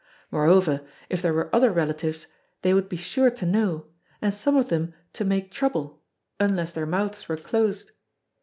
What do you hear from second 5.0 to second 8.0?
to make trouble unless their mouths were closed.